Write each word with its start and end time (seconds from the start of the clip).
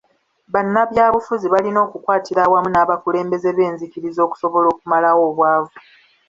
Bannabyabufuzi 0.53 1.47
balina 1.53 1.79
okukwatira 1.85 2.41
awamu 2.43 2.69
n'abakulembeze 2.71 3.49
b'enzikiriza 3.57 4.21
okusobola 4.27 4.67
okumalawo 4.73 5.21
obwavu. 5.29 5.73